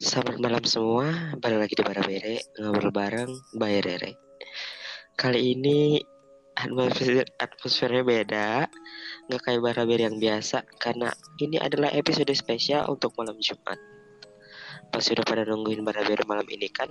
Selamat 0.00 0.40
malam 0.40 0.64
semua, 0.64 1.36
balik 1.44 1.60
lagi 1.60 1.74
di 1.76 1.84
Barabere, 1.84 2.40
ngobrol 2.56 2.88
bareng 2.88 3.36
Mbak 3.52 3.70
Rere. 3.84 4.12
Kali 5.12 5.52
ini 5.52 6.00
atmosfer 6.56 7.20
atmosfernya 7.36 8.00
beda, 8.00 8.64
nggak 9.28 9.42
kayak 9.44 9.60
Barabere 9.60 10.08
yang 10.08 10.16
biasa, 10.16 10.64
karena 10.80 11.12
ini 11.44 11.60
adalah 11.60 11.92
episode 11.92 12.32
spesial 12.32 12.88
untuk 12.88 13.12
malam 13.20 13.36
Jumat. 13.44 13.76
Pas 14.88 15.04
sudah 15.04 15.20
pada 15.20 15.44
nungguin 15.44 15.84
Barabere 15.84 16.24
malam 16.24 16.48
ini 16.48 16.72
kan? 16.72 16.88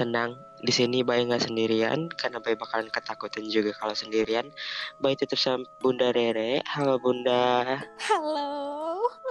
Tenang, 0.00 0.32
di 0.64 0.72
sini 0.72 1.04
Bay 1.04 1.28
nggak 1.28 1.44
sendirian, 1.44 2.08
karena 2.16 2.40
Bay 2.40 2.56
bakalan 2.56 2.88
ketakutan 2.88 3.44
juga 3.52 3.76
kalau 3.76 3.92
sendirian. 3.92 4.48
Bay 5.04 5.12
tetap 5.12 5.36
sama 5.36 5.68
Bunda 5.84 6.08
Rere. 6.16 6.64
Halo 6.72 6.96
Bunda. 7.04 7.84
Halo, 8.00 8.48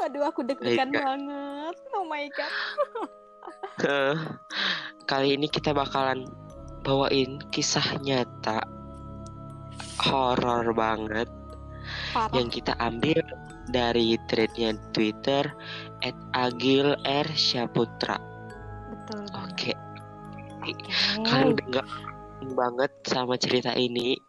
aduh 0.06 0.24
aku 0.30 0.46
deg-degan 0.46 0.94
banget. 0.94 1.76
Oh 1.96 2.06
my 2.06 2.26
god. 2.34 2.54
Eh, 3.80 4.18
Kali 5.08 5.40
ini 5.40 5.48
kita 5.48 5.72
bakalan 5.72 6.28
bawain 6.84 7.40
kisah 7.48 7.96
nyata 8.04 8.60
horor 10.04 10.76
banget 10.76 11.32
Parah. 12.12 12.36
yang 12.36 12.52
kita 12.52 12.76
ambil 12.76 13.24
dari 13.72 14.20
threadnya 14.28 14.76
Twitter 14.92 15.48
@agil 16.36 16.96
r 17.08 17.28
Syaputra. 17.40 18.20
Betul. 18.92 19.24
Oke, 19.48 19.72
Oke. 20.68 20.76
kalian 21.24 21.56
udah 21.56 21.88
banget 22.52 22.92
sama 23.08 23.40
cerita 23.40 23.72
ini. 23.80 24.20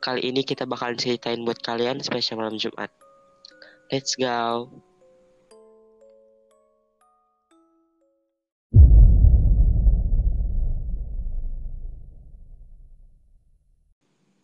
Kali 0.00 0.24
ini 0.24 0.40
kita 0.40 0.64
bakalan 0.64 0.96
ceritain 0.96 1.44
buat 1.44 1.60
kalian 1.60 2.00
spesial 2.00 2.40
malam 2.40 2.56
Jumat. 2.56 2.88
Let's 3.92 4.16
go. 4.16 4.72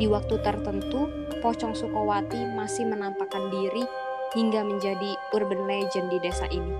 di 0.00 0.08
waktu 0.08 0.40
tertentu, 0.40 1.12
pocong 1.44 1.76
Sukowati 1.76 2.56
masih 2.56 2.88
menampakkan 2.88 3.52
diri 3.52 3.84
hingga 4.32 4.64
menjadi 4.64 5.12
urban 5.36 5.68
legend 5.68 6.08
di 6.08 6.24
desa 6.24 6.48
ini. 6.48 6.72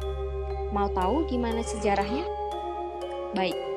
Mau 0.72 0.88
tahu 0.88 1.28
gimana 1.28 1.60
sejarahnya? 1.60 2.24
Baik. 3.36 3.75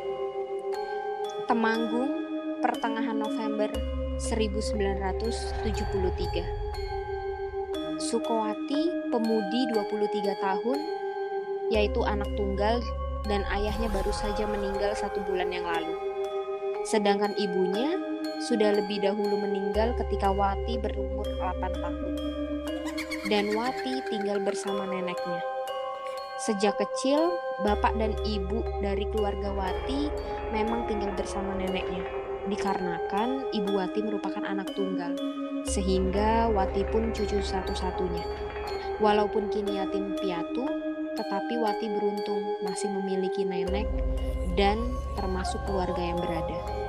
Temanggung, 1.50 2.14
pertengahan 2.62 3.18
November 3.18 3.74
1973. 4.22 6.46
Sukowati, 7.98 9.10
pemudi 9.10 9.62
23 9.74 10.46
tahun, 10.46 10.80
yaitu 11.74 12.06
anak 12.06 12.30
tunggal 12.38 12.78
dan 13.26 13.42
ayahnya 13.50 13.90
baru 13.90 14.14
saja 14.14 14.46
meninggal 14.46 14.94
satu 14.94 15.26
bulan 15.26 15.50
yang 15.50 15.66
lalu. 15.66 15.98
Sedangkan 16.86 17.34
ibunya 17.34 17.98
sudah 18.46 18.78
lebih 18.78 19.02
dahulu 19.02 19.42
meninggal 19.42 19.98
ketika 19.98 20.30
Wati 20.30 20.78
berumur 20.78 21.26
8 21.42 21.66
tahun. 21.66 22.14
Dan 23.26 23.58
Wati 23.58 24.06
tinggal 24.14 24.38
bersama 24.46 24.86
neneknya. 24.86 25.42
Sejak 26.40 26.80
kecil, 26.80 27.36
bapak 27.68 28.00
dan 28.00 28.16
ibu 28.24 28.64
dari 28.80 29.04
keluarga 29.12 29.52
Wati 29.52 30.08
memang 30.56 30.88
tinggal 30.88 31.12
bersama 31.12 31.52
neneknya. 31.60 32.00
Dikarenakan 32.48 33.52
ibu 33.52 33.76
Wati 33.76 34.00
merupakan 34.00 34.48
anak 34.48 34.72
tunggal, 34.72 35.20
sehingga 35.68 36.48
Wati 36.48 36.88
pun 36.88 37.12
cucu 37.12 37.44
satu-satunya. 37.44 38.24
Walaupun 39.04 39.52
kini 39.52 39.84
yatim 39.84 40.16
piatu, 40.16 40.64
tetapi 41.20 41.60
Wati 41.60 41.92
beruntung 41.92 42.64
masih 42.64 42.88
memiliki 42.88 43.44
nenek 43.44 43.92
dan 44.56 44.80
termasuk 45.20 45.60
keluarga 45.68 46.00
yang 46.00 46.24
berada. 46.24 46.89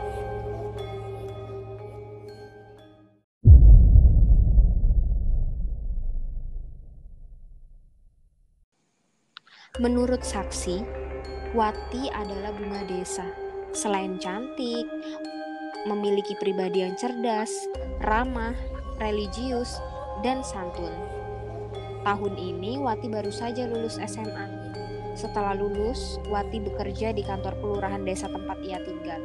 Menurut 9.80 10.20
saksi, 10.20 10.84
Wati 11.56 12.12
adalah 12.12 12.52
bunga 12.52 12.84
desa. 12.84 13.24
Selain 13.72 14.20
cantik, 14.20 14.84
memiliki 15.88 16.36
pribadi 16.36 16.84
yang 16.84 16.92
cerdas, 17.00 17.48
ramah, 18.04 18.52
religius, 19.00 19.80
dan 20.20 20.44
santun. 20.44 20.92
Tahun 22.04 22.34
ini 22.36 22.76
Wati 22.76 23.08
baru 23.08 23.32
saja 23.32 23.64
lulus 23.64 23.96
SMA. 24.04 24.52
Setelah 25.16 25.56
lulus, 25.56 26.20
Wati 26.28 26.60
bekerja 26.60 27.16
di 27.16 27.24
kantor 27.24 27.56
kelurahan 27.64 28.04
desa 28.04 28.28
tempat 28.28 28.60
ia 28.60 28.84
tinggal. 28.84 29.24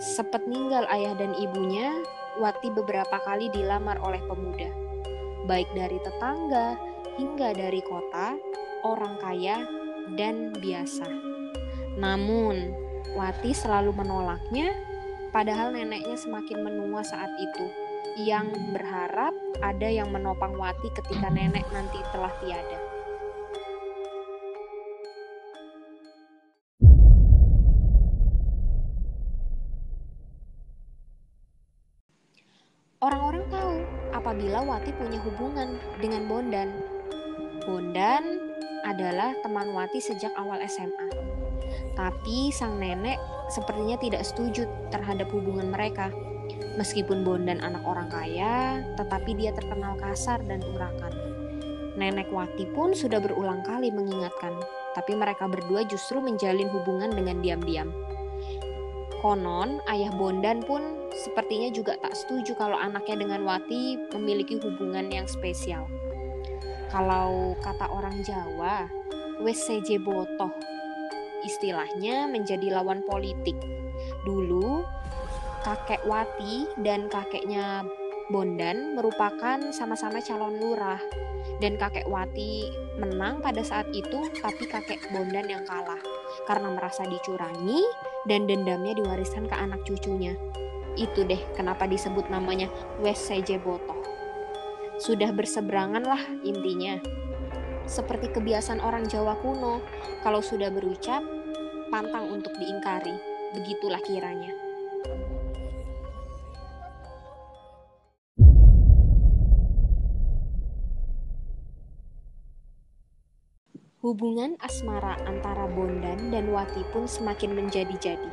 Sepeninggal 0.00 0.88
ayah 0.88 1.12
dan 1.20 1.36
ibunya, 1.36 2.00
Wati 2.40 2.72
beberapa 2.72 3.20
kali 3.28 3.52
dilamar 3.52 4.00
oleh 4.00 4.24
pemuda, 4.24 4.72
baik 5.44 5.68
dari 5.76 6.00
tetangga 6.00 6.80
hingga 7.20 7.52
dari 7.52 7.84
kota, 7.84 8.40
orang 8.84 9.16
kaya, 9.20 9.64
dan 10.18 10.54
biasa. 10.56 11.06
Namun, 11.98 12.72
Wati 13.10 13.50
selalu 13.50 13.90
menolaknya, 13.90 14.70
padahal 15.34 15.74
neneknya 15.74 16.14
semakin 16.14 16.62
menua 16.62 17.02
saat 17.02 17.30
itu, 17.42 17.66
yang 18.22 18.50
berharap 18.70 19.34
ada 19.62 19.88
yang 19.90 20.14
menopang 20.14 20.54
Wati 20.54 20.88
ketika 20.94 21.28
nenek 21.30 21.66
nanti 21.74 21.98
telah 22.14 22.30
tiada. 22.38 22.78
Orang-orang 33.00 33.48
tahu 33.48 33.76
apabila 34.12 34.60
Wati 34.60 34.92
punya 34.92 35.18
hubungan 35.24 35.80
dengan 36.04 36.28
Bondan. 36.28 36.68
Bondan 37.64 38.39
adalah 38.84 39.36
teman 39.44 39.72
Wati 39.72 40.00
sejak 40.00 40.32
awal 40.36 40.60
SMA. 40.66 41.08
Tapi 41.94 42.50
sang 42.54 42.80
nenek 42.80 43.18
sepertinya 43.52 43.98
tidak 44.00 44.22
setuju 44.24 44.66
terhadap 44.88 45.28
hubungan 45.30 45.70
mereka. 45.70 46.10
Meskipun 46.78 47.22
Bondan 47.22 47.62
anak 47.62 47.82
orang 47.86 48.08
kaya, 48.10 48.82
tetapi 48.98 49.38
dia 49.38 49.54
terkenal 49.54 49.98
kasar 49.98 50.42
dan 50.46 50.62
urakan. 50.64 51.12
Nenek 51.98 52.30
Wati 52.30 52.64
pun 52.72 52.94
sudah 52.94 53.18
berulang 53.20 53.60
kali 53.66 53.90
mengingatkan, 53.90 54.54
tapi 54.94 55.12
mereka 55.14 55.50
berdua 55.50 55.84
justru 55.86 56.22
menjalin 56.22 56.70
hubungan 56.70 57.10
dengan 57.12 57.42
diam-diam. 57.42 57.90
Konon, 59.20 59.84
ayah 59.92 60.08
Bondan 60.16 60.64
pun 60.64 60.80
sepertinya 61.12 61.68
juga 61.68 62.00
tak 62.00 62.16
setuju 62.16 62.56
kalau 62.56 62.78
anaknya 62.78 63.20
dengan 63.20 63.44
Wati 63.44 64.00
memiliki 64.16 64.56
hubungan 64.56 65.12
yang 65.12 65.28
spesial. 65.28 65.84
Kalau 66.90 67.54
kata 67.62 67.86
orang 67.86 68.18
Jawa, 68.26 68.90
seje 69.54 70.02
botoh. 70.02 70.50
Istilahnya 71.46 72.26
menjadi 72.26 72.74
lawan 72.74 73.06
politik. 73.06 73.54
Dulu, 74.26 74.82
kakek 75.62 76.02
Wati 76.02 76.66
dan 76.82 77.06
kakeknya 77.06 77.86
Bondan 78.34 78.98
merupakan 78.98 79.70
sama-sama 79.70 80.18
calon 80.18 80.58
lurah. 80.58 80.98
Dan 81.62 81.78
kakek 81.78 82.10
Wati 82.10 82.74
menang 82.98 83.38
pada 83.38 83.62
saat 83.62 83.86
itu, 83.94 84.26
tapi 84.42 84.66
kakek 84.66 85.14
Bondan 85.14 85.46
yang 85.46 85.62
kalah. 85.62 86.02
Karena 86.50 86.74
merasa 86.74 87.06
dicurangi 87.06 87.86
dan 88.26 88.50
dendamnya 88.50 88.98
diwariskan 88.98 89.46
ke 89.46 89.54
anak 89.54 89.86
cucunya. 89.86 90.34
Itu 90.98 91.22
deh 91.22 91.38
kenapa 91.54 91.86
disebut 91.86 92.26
namanya 92.34 92.66
Seje 93.14 93.62
Botoh 93.62 94.09
sudah 95.00 95.32
berseberangan 95.32 96.04
lah 96.04 96.20
intinya. 96.44 97.00
Seperti 97.88 98.30
kebiasaan 98.36 98.84
orang 98.84 99.08
Jawa 99.08 99.34
kuno, 99.40 99.80
kalau 100.20 100.44
sudah 100.44 100.68
berucap, 100.68 101.24
pantang 101.88 102.28
untuk 102.28 102.52
diingkari. 102.60 103.16
Begitulah 103.56 103.98
kiranya. 104.04 104.52
Hubungan 114.00 114.56
asmara 114.64 115.16
antara 115.28 115.68
Bondan 115.68 116.32
dan 116.32 116.48
Wati 116.52 116.84
pun 116.88 117.04
semakin 117.04 117.52
menjadi-jadi. 117.52 118.30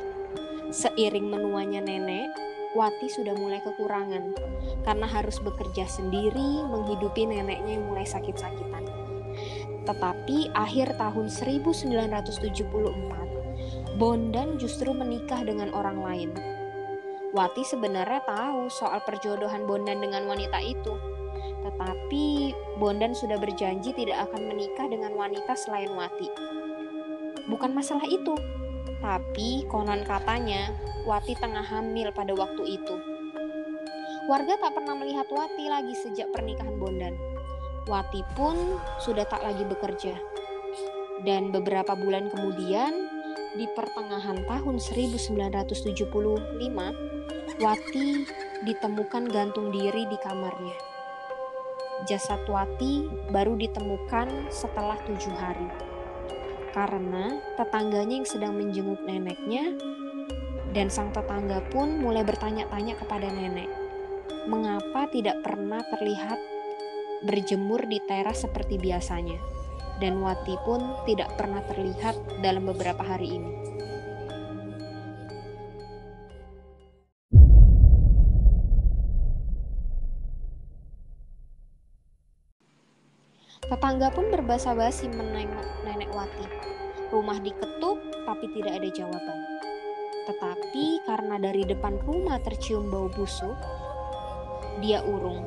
Seiring 0.72 1.28
menuanya 1.28 1.84
nenek, 1.84 2.28
Wati 2.78 3.10
sudah 3.10 3.34
mulai 3.34 3.58
kekurangan 3.58 4.38
karena 4.86 5.06
harus 5.10 5.42
bekerja 5.42 5.82
sendiri 5.90 6.62
menghidupi 6.62 7.26
neneknya 7.26 7.74
yang 7.74 7.90
mulai 7.90 8.06
sakit-sakitan. 8.06 8.86
Tetapi 9.82 10.54
akhir 10.54 10.94
tahun 10.94 11.26
1974, 11.26 13.98
Bondan 13.98 14.62
justru 14.62 14.94
menikah 14.94 15.42
dengan 15.42 15.74
orang 15.74 15.98
lain. 15.98 16.30
Wati 17.34 17.66
sebenarnya 17.66 18.22
tahu 18.22 18.70
soal 18.70 19.02
perjodohan 19.02 19.66
Bondan 19.66 19.98
dengan 19.98 20.30
wanita 20.30 20.62
itu. 20.62 20.94
Tetapi 21.66 22.54
Bondan 22.78 23.10
sudah 23.10 23.42
berjanji 23.42 23.90
tidak 23.90 24.30
akan 24.30 24.54
menikah 24.54 24.86
dengan 24.86 25.18
wanita 25.18 25.50
selain 25.58 25.90
Wati. 25.98 26.30
Bukan 27.50 27.74
masalah 27.74 28.06
itu, 28.06 28.38
tapi 28.98 29.64
konon 29.68 30.02
katanya 30.04 30.72
Wati 31.08 31.32
tengah 31.40 31.64
hamil 31.64 32.12
pada 32.12 32.36
waktu 32.36 32.76
itu. 32.76 32.96
Warga 34.28 34.60
tak 34.60 34.76
pernah 34.76 34.92
melihat 34.92 35.24
Wati 35.32 35.64
lagi 35.72 35.96
sejak 35.96 36.28
pernikahan 36.36 36.76
Bondan. 36.76 37.16
Wati 37.88 38.20
pun 38.36 38.76
sudah 39.00 39.24
tak 39.24 39.40
lagi 39.40 39.64
bekerja. 39.64 40.12
Dan 41.24 41.48
beberapa 41.48 41.96
bulan 41.96 42.28
kemudian, 42.28 43.08
di 43.56 43.64
pertengahan 43.72 44.44
tahun 44.44 44.76
1975, 44.76 46.12
Wati 47.56 48.08
ditemukan 48.68 49.24
gantung 49.32 49.72
diri 49.72 50.04
di 50.04 50.18
kamarnya. 50.20 50.76
Jasad 52.04 52.44
Wati 52.44 53.08
baru 53.32 53.56
ditemukan 53.56 54.52
setelah 54.52 55.00
tujuh 55.08 55.32
hari. 55.34 55.66
Karena 56.72 57.40
tetangganya 57.56 58.22
yang 58.22 58.28
sedang 58.28 58.54
menjenguk 58.54 59.00
neneknya 59.08 59.72
dan 60.76 60.92
sang 60.92 61.10
tetangga 61.10 61.64
pun 61.72 62.00
mulai 62.00 62.22
bertanya-tanya 62.22 62.94
kepada 63.00 63.28
nenek, 63.32 63.68
mengapa 64.46 65.08
tidak 65.08 65.40
pernah 65.40 65.80
terlihat 65.96 66.38
berjemur 67.24 67.82
di 67.88 67.98
teras 68.04 68.44
seperti 68.44 68.76
biasanya. 68.76 69.40
Dan 69.98 70.22
Wati 70.22 70.54
pun 70.62 70.78
tidak 71.10 71.34
pernah 71.34 71.58
terlihat 71.66 72.14
dalam 72.38 72.70
beberapa 72.70 73.02
hari 73.02 73.42
ini. 73.42 73.77
Tetangga 83.68 84.08
pun 84.08 84.32
berbahasa 84.32 84.72
basi 84.72 85.12
menengok 85.12 85.84
nenek 85.84 86.08
Wati. 86.16 86.48
Rumah 87.12 87.36
diketuk, 87.44 88.00
tapi 88.24 88.48
tidak 88.56 88.80
ada 88.80 88.88
jawaban. 88.88 89.38
Tetapi 90.24 91.04
karena 91.04 91.36
dari 91.36 91.68
depan 91.68 92.00
rumah 92.04 92.40
tercium 92.40 92.88
bau 92.88 93.12
busuk, 93.12 93.56
dia 94.80 95.04
urung. 95.04 95.44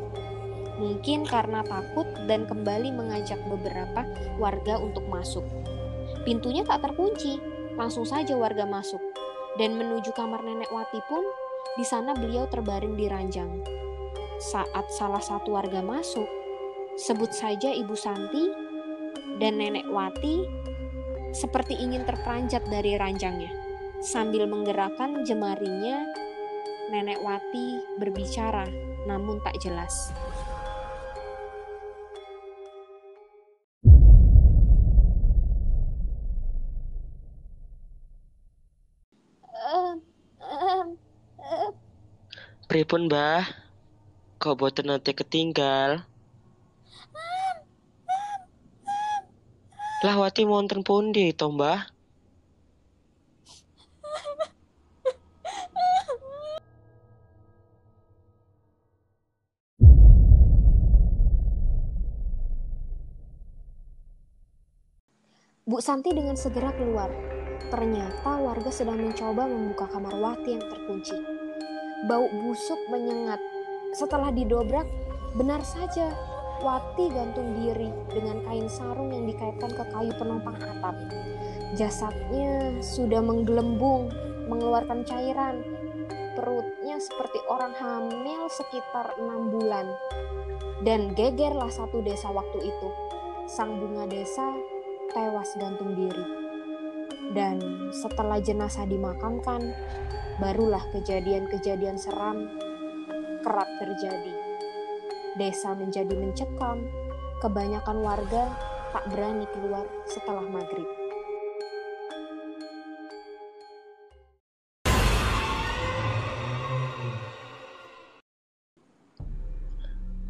Mungkin 0.77 1.25
karena 1.25 1.65
takut 1.65 2.05
dan 2.29 2.45
kembali 2.45 2.93
mengajak 2.93 3.41
beberapa 3.49 4.05
warga 4.37 4.77
untuk 4.77 5.05
masuk. 5.09 5.45
Pintunya 6.21 6.61
tak 6.61 6.85
terkunci, 6.85 7.41
langsung 7.73 8.05
saja 8.05 8.37
warga 8.37 8.69
masuk. 8.69 9.01
Dan 9.57 9.81
menuju 9.81 10.13
kamar 10.13 10.45
nenek 10.45 10.69
Wati 10.69 11.01
pun, 11.09 11.25
di 11.73 11.85
sana 11.85 12.13
beliau 12.13 12.45
terbaring 12.45 12.93
di 12.93 13.09
ranjang. 13.09 13.65
Saat 14.37 14.89
salah 14.93 15.21
satu 15.21 15.53
warga 15.53 15.85
masuk, 15.85 16.40
sebut 16.99 17.31
saja 17.31 17.71
Ibu 17.71 17.95
Santi 17.95 18.51
dan 19.39 19.59
nenek 19.59 19.87
Wati 19.87 20.43
seperti 21.31 21.79
ingin 21.79 22.03
terperanjat 22.03 22.67
dari 22.67 22.99
ranjangnya. 22.99 23.51
Sambil 24.01 24.49
menggerakkan 24.49 25.21
jemarinya, 25.23 26.03
Nenek 26.91 27.23
Wati 27.23 27.79
berbicara, 28.01 28.67
namun 29.07 29.39
tak 29.45 29.55
jelas. 29.63 30.11
Pripun, 42.67 43.07
Mbah? 43.07 43.47
Kok 44.41 44.55
boten 44.57 44.89
nanti 44.89 45.15
ketinggal? 45.15 46.10
Lah 50.01 50.17
Wati 50.17 50.49
wonten 50.49 50.81
pundi 50.81 51.29
to, 51.29 51.53
Mbah? 51.53 51.85
Bu 65.69 65.77
Santi 65.77 66.09
dengan 66.17 66.33
segera 66.33 66.73
keluar. 66.73 67.13
Ternyata 67.69 68.41
warga 68.41 68.73
sedang 68.73 68.97
mencoba 69.05 69.45
membuka 69.45 69.85
kamar 69.85 70.17
Wati 70.17 70.57
yang 70.57 70.65
terkunci. 70.65 71.13
Bau 72.09 72.25
busuk 72.25 72.89
menyengat. 72.89 73.37
Setelah 73.93 74.33
didobrak, 74.33 74.89
benar 75.37 75.61
saja 75.61 76.09
Wati 76.61 77.09
gantung 77.09 77.57
diri 77.57 77.89
dengan 78.13 78.37
kain 78.45 78.69
sarung 78.69 79.09
yang 79.09 79.25
dikaitkan 79.25 79.73
ke 79.73 79.81
kayu 79.89 80.13
penopang 80.13 80.53
atap. 80.61 80.93
Jasadnya 81.73 82.77
sudah 82.85 83.17
menggelembung, 83.17 84.13
mengeluarkan 84.45 85.01
cairan. 85.01 85.65
Perutnya 86.37 87.01
seperti 87.01 87.41
orang 87.49 87.73
hamil 87.73 88.45
sekitar 88.53 89.17
enam 89.17 89.49
bulan. 89.49 89.89
Dan 90.85 91.17
gegerlah 91.17 91.73
satu 91.73 92.05
desa 92.05 92.29
waktu 92.29 92.69
itu. 92.69 92.87
Sang 93.49 93.81
bunga 93.81 94.05
desa 94.05 94.53
tewas 95.17 95.57
gantung 95.57 95.97
diri. 95.97 96.25
Dan 97.33 97.89
setelah 97.89 98.37
jenazah 98.37 98.85
dimakamkan, 98.85 99.73
barulah 100.37 100.85
kejadian-kejadian 100.93 101.97
seram 101.97 102.53
kerap 103.41 103.69
terjadi. 103.81 104.50
Desa 105.39 105.71
menjadi 105.71 106.11
mencekam, 106.11 106.83
kebanyakan 107.39 108.03
warga 108.03 108.51
tak 108.91 109.07
berani 109.07 109.47
keluar 109.55 109.87
setelah 110.03 110.43
maghrib. 110.43 110.83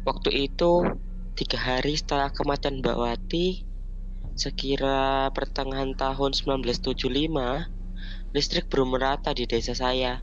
Waktu 0.06 0.30
itu, 0.46 0.86
tiga 1.34 1.58
hari 1.58 1.98
setelah 1.98 2.30
kematian 2.30 2.78
Mbak 2.78 2.94
Wati, 2.94 3.66
sekira 4.38 5.34
pertengahan 5.34 5.98
tahun 5.98 6.30
1975, 6.30 7.66
listrik 8.30 8.70
belum 8.70 8.94
merata 8.94 9.34
di 9.34 9.50
desa 9.50 9.74
saya. 9.74 10.22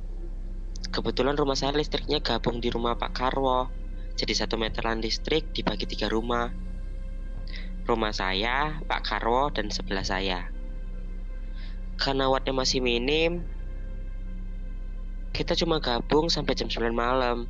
Kebetulan 0.88 1.36
rumah 1.36 1.60
saya 1.60 1.76
listriknya 1.76 2.24
gabung 2.24 2.64
di 2.64 2.72
rumah 2.72 2.96
Pak 2.96 3.12
Karwo, 3.12 3.79
jadi 4.20 4.36
satu 4.36 4.60
meteran 4.60 5.00
listrik 5.00 5.48
dibagi 5.56 5.88
tiga 5.88 6.12
rumah. 6.12 6.52
Rumah 7.88 8.12
saya, 8.12 8.84
Pak 8.84 9.02
Karwo, 9.08 9.48
dan 9.48 9.72
sebelah 9.72 10.04
saya. 10.04 10.52
Karena 11.96 12.28
wattnya 12.28 12.52
masih 12.52 12.84
minim, 12.84 13.48
kita 15.32 15.56
cuma 15.56 15.80
gabung 15.80 16.28
sampai 16.28 16.52
jam 16.52 16.68
9 16.68 16.92
malam. 16.92 17.48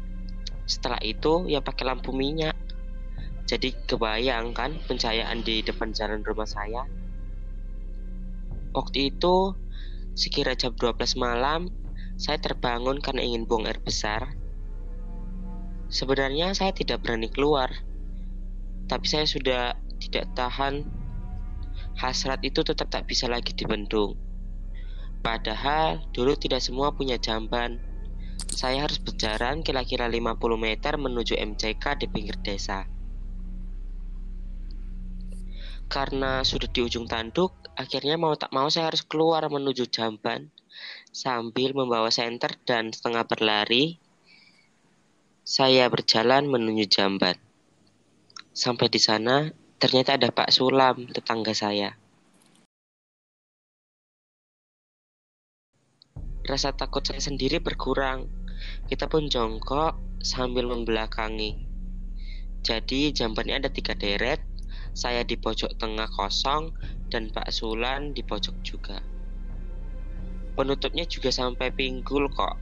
Setelah 0.70 1.02
itu 1.02 1.50
ya 1.50 1.58
pakai 1.58 1.90
lampu 1.90 2.14
minyak. 2.14 2.54
Jadi 3.50 3.74
kebayang 3.90 4.54
kan 4.54 4.78
pencahayaan 4.86 5.42
di 5.42 5.66
depan 5.66 5.90
jalan 5.90 6.22
rumah 6.22 6.46
saya. 6.46 6.86
Waktu 8.78 9.10
itu 9.10 9.58
sekira 10.14 10.54
jam 10.54 10.78
12 10.78 11.18
malam 11.18 11.74
saya 12.14 12.38
terbangun 12.38 13.02
karena 13.02 13.26
ingin 13.26 13.50
buang 13.50 13.66
air 13.66 13.82
besar. 13.82 14.39
Sebenarnya 15.90 16.54
saya 16.54 16.72
tidak 16.72 17.02
berani 17.02 17.28
keluar. 17.28 17.74
Tapi 18.86 19.06
saya 19.06 19.26
sudah 19.26 19.78
tidak 20.02 20.32
tahan 20.34 20.86
hasrat 22.00 22.40
itu 22.46 22.64
tetap 22.64 22.90
tak 22.90 23.06
bisa 23.10 23.28
lagi 23.28 23.54
dibendung. 23.54 24.16
Padahal 25.20 26.06
dulu 26.16 26.38
tidak 26.40 26.64
semua 26.64 26.96
punya 26.96 27.20
jamban 27.20 27.90
saya 28.50 28.88
harus 28.88 28.98
berjalan 28.98 29.62
kira-kira 29.62 30.10
50 30.10 30.36
meter 30.58 30.96
menuju 30.96 31.38
MCK 31.38 31.84
di 32.02 32.08
pinggir 32.10 32.38
desa. 32.42 32.88
Karena 35.90 36.46
sudah 36.46 36.70
di 36.70 36.86
ujung 36.86 37.10
tanduk, 37.10 37.56
akhirnya 37.74 38.20
mau 38.20 38.38
tak 38.38 38.54
mau 38.54 38.70
saya 38.70 38.94
harus 38.94 39.02
keluar 39.02 39.42
menuju 39.50 39.90
jamban 39.90 40.54
sambil 41.10 41.74
membawa 41.74 42.14
senter 42.14 42.54
dan 42.68 42.94
setengah 42.94 43.26
berlari. 43.26 43.98
Saya 45.50 45.90
berjalan 45.90 46.46
menuju 46.46 46.86
jamban. 46.86 47.34
Sampai 48.54 48.86
di 48.86 49.02
sana, 49.02 49.50
ternyata 49.82 50.14
ada 50.14 50.30
Pak 50.30 50.54
Sulam, 50.54 51.10
tetangga 51.10 51.58
saya. 51.58 51.98
Rasa 56.46 56.70
takut 56.78 57.02
saya 57.02 57.18
sendiri 57.18 57.58
berkurang 57.58 58.30
Kita 58.86 59.10
pun 59.10 59.26
jongkok 59.26 59.98
sambil 60.22 60.70
membelakangi. 60.70 61.58
Jadi 62.62 63.10
jambannya 63.10 63.66
ada 63.66 63.74
tiga 63.74 63.98
deret, 63.98 64.46
saya 64.94 65.26
di 65.26 65.34
pojok 65.34 65.82
tengah 65.82 66.14
kosong, 66.14 66.78
dan 67.10 67.34
Pak 67.34 67.50
Sulan 67.50 68.14
di 68.14 68.22
pojok 68.22 68.54
juga. 68.62 69.02
Penutupnya 70.54 71.10
juga 71.10 71.34
sampai 71.34 71.74
pinggul 71.74 72.30
kok 72.30 72.54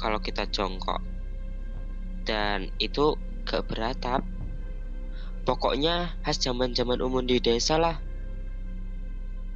kalau 0.00 0.16
kita 0.24 0.48
jongkok. 0.48 1.19
Dan 2.24 2.72
itu 2.82 3.16
gak 3.48 3.66
beratap. 3.66 4.22
Pokoknya 5.48 6.14
khas 6.22 6.38
zaman-zaman 6.38 7.00
umum 7.00 7.24
di 7.24 7.40
desa 7.40 7.80
lah. 7.80 7.96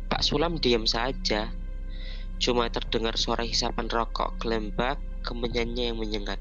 Pak 0.09 0.25
Sulam 0.25 0.56
diam 0.59 0.88
saja. 0.88 1.52
Cuma 2.40 2.66
terdengar 2.73 3.14
suara 3.14 3.47
hisapan 3.47 3.87
rokok 3.87 4.40
gelembak 4.42 4.99
kemenyannya 5.23 5.92
yang 5.92 5.99
menyengat. 5.99 6.40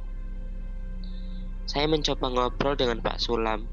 Saya 1.63 1.87
mencoba 1.87 2.27
ngobrol 2.27 2.75
dengan 2.75 2.99
Pak 2.99 3.17
Sulam. 3.23 3.65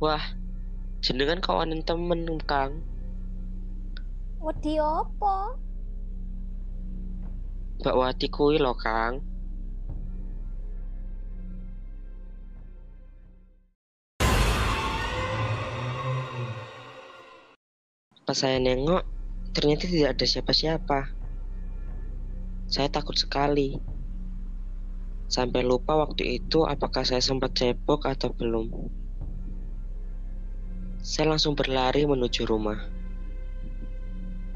Wah, 0.00 0.22
jenengan 1.04 1.44
kawanan 1.44 1.84
temen, 1.84 2.24
Kang. 2.48 2.80
Wedi 4.40 4.80
apa? 4.80 5.60
Mbak 7.80 7.96
Wati 7.96 8.28
kuwi 8.28 8.60
lho, 8.60 8.76
Kang. 8.76 9.24
Pas 18.28 18.36
saya 18.36 18.60
nengok, 18.60 19.00
ternyata 19.56 19.88
tidak 19.88 20.12
ada 20.12 20.26
siapa-siapa. 20.28 21.08
Saya 22.68 22.92
takut 22.92 23.16
sekali. 23.16 23.80
Sampai 25.32 25.64
lupa 25.64 25.96
waktu 25.96 26.36
itu 26.36 26.68
apakah 26.68 27.08
saya 27.08 27.24
sempat 27.24 27.56
cebok 27.56 28.04
atau 28.04 28.28
belum. 28.28 28.68
Saya 31.00 31.32
langsung 31.32 31.56
berlari 31.56 32.04
menuju 32.04 32.44
rumah. 32.44 32.76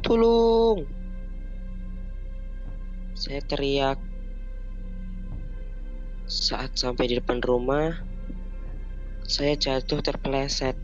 Tolong! 0.04 1.03
Saya 3.24 3.40
teriak. 3.40 3.96
Saat 6.28 6.76
sampai 6.76 7.08
di 7.08 7.16
depan 7.16 7.40
rumah, 7.40 8.04
saya 9.24 9.56
jatuh 9.56 10.04
terpeleset. 10.04 10.76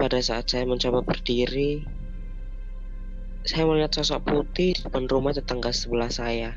Pada 0.00 0.16
saat 0.24 0.48
saya 0.48 0.64
mencoba 0.64 1.04
berdiri, 1.04 1.84
saya 3.44 3.68
melihat 3.68 4.00
sosok 4.00 4.32
putih 4.32 4.72
di 4.72 4.80
depan 4.80 5.04
rumah 5.04 5.36
tetangga 5.36 5.76
sebelah 5.76 6.08
saya. 6.08 6.56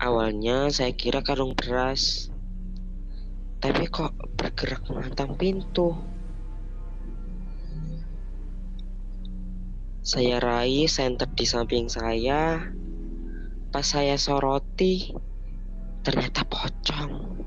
Awalnya 0.00 0.72
saya 0.72 0.96
kira 0.96 1.20
karung 1.20 1.52
beras, 1.52 2.32
tapi 3.60 3.92
kok 3.92 4.16
bergerak 4.40 4.88
menghantam 4.88 5.36
pintu. 5.36 6.00
Saya 10.08 10.40
raih 10.40 10.88
senter 10.88 11.28
di 11.36 11.44
samping 11.44 11.84
saya. 11.84 12.64
Pas 13.68 13.84
saya 13.84 14.16
soroti, 14.16 15.12
ternyata 16.00 16.48
pocong. 16.48 17.44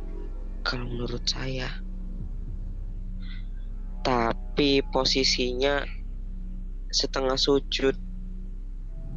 Kalau 0.61 0.85
menurut 0.85 1.25
saya. 1.25 1.81
Tapi 4.05 4.85
posisinya 4.93 5.81
setengah 6.93 7.33
sujud 7.33 7.97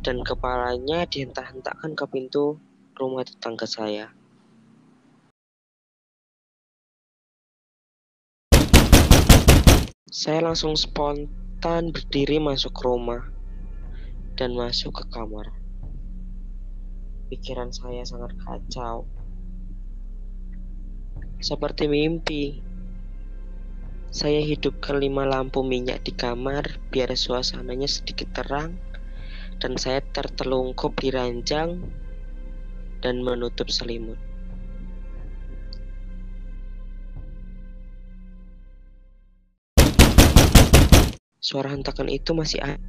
dan 0.01 0.25
kepalanya 0.25 1.05
dihentak-hentakkan 1.05 1.93
ke 1.93 2.05
pintu 2.09 2.57
rumah 2.97 3.29
tetangga 3.29 3.69
saya. 3.69 4.09
Saya 10.09 10.49
langsung 10.49 10.81
spontan 10.81 11.93
berdiri 11.93 12.41
masuk 12.41 12.73
rumah 12.81 13.34
dan 14.35 14.55
masuk 14.59 14.91
ke 14.91 15.05
kamar. 15.15 15.55
Pikiran 17.31 17.71
saya 17.71 18.03
sangat 18.03 18.35
kacau. 18.43 19.07
Seperti 21.39 21.87
mimpi. 21.87 22.63
Saya 24.15 24.39
hidupkan 24.39 25.03
lima 25.03 25.27
lampu 25.27 25.67
minyak 25.67 26.07
di 26.07 26.15
kamar 26.15 26.79
biar 26.95 27.11
suasananya 27.19 27.91
sedikit 27.91 28.31
terang 28.31 28.79
dan 29.59 29.75
saya 29.75 29.99
tertelungkup 30.15 30.95
di 31.03 31.11
ranjang 31.11 31.83
dan 33.03 33.27
menutup 33.27 33.67
selimut. 33.75 34.19
Suara 41.45 41.77
hentakan 41.77 42.09
itu 42.09 42.33
masih 42.33 42.63
ada, 42.65 42.81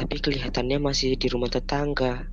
tapi 0.00 0.16
kelihatannya 0.16 0.80
masih 0.80 1.12
di 1.12 1.28
rumah 1.28 1.52
tetangga. 1.52 2.24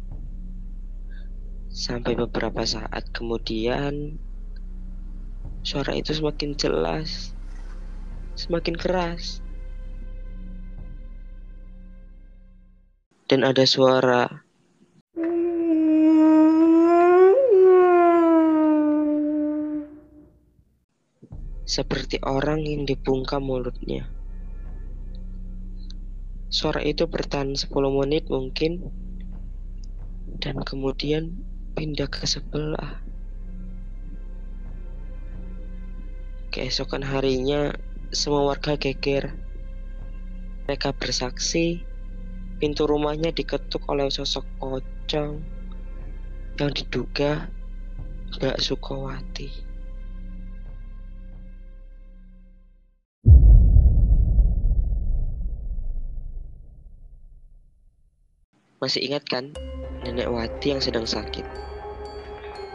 Sampai 1.67 2.15
beberapa 2.15 2.63
saat 2.63 3.11
kemudian, 3.11 4.15
suara 5.67 5.91
itu 5.91 6.15
semakin 6.15 6.55
jelas, 6.55 7.35
semakin 8.39 8.71
keras. 8.79 9.43
Dan 13.27 13.43
ada 13.43 13.67
suara 13.67 14.47
seperti 21.67 22.23
orang 22.23 22.63
yang 22.63 22.87
dibungkam 22.87 23.43
mulutnya. 23.43 24.16
Suara 26.47 26.79
itu 26.79 27.03
bertahan 27.11 27.59
10 27.59 27.67
menit 27.91 28.31
mungkin 28.31 28.87
dan 30.39 30.63
kemudian 30.63 31.35
pindah 31.75 32.07
ke 32.07 32.23
sebelah. 32.23 33.03
Keesokan 36.55 37.03
harinya 37.03 37.75
semua 38.15 38.47
warga 38.47 38.79
geger. 38.79 39.35
Mereka 40.65 40.95
bersaksi 40.95 41.83
pintu 42.57 42.87
rumahnya 42.87 43.35
diketuk 43.35 43.83
oleh 43.91 44.07
sosok 44.07 44.47
pocong 44.57 45.43
yang 46.57 46.71
diduga 46.73 47.51
Mbak 48.39 48.57
Sukowati. 48.57 49.49
Masih 58.77 59.09
ingat 59.09 59.25
kan 59.25 59.49
nenek 60.05 60.29
Wati 60.29 60.69
yang 60.69 60.77
sedang 60.77 61.09
sakit? 61.09 61.41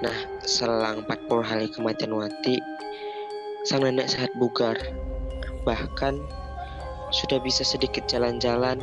Nah, 0.02 0.16
selang 0.42 1.06
40 1.06 1.46
hari 1.46 1.70
kematian 1.70 2.10
Wati, 2.10 2.58
sang 3.62 3.86
nenek 3.86 4.10
sehat 4.10 4.34
bugar. 4.34 4.74
Bahkan 5.62 6.18
sudah 7.14 7.38
bisa 7.38 7.62
sedikit 7.62 8.02
jalan-jalan. 8.10 8.82